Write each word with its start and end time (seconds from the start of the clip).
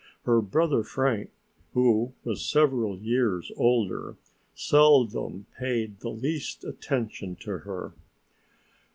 Her 0.23 0.41
brother 0.41 0.81
Frank, 0.81 1.29
who 1.75 2.13
was 2.23 2.43
several 2.43 2.97
years 2.97 3.51
older, 3.55 4.17
seldom 4.55 5.45
paid 5.59 5.99
the 5.99 6.09
least 6.09 6.63
attention 6.63 7.35
to 7.41 7.59
her. 7.59 7.93